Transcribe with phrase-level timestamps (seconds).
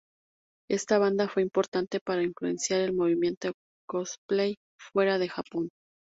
[0.67, 3.51] Esta banda fue importante para influenciar el movimiento
[3.87, 5.69] cosplay fuera de Japón.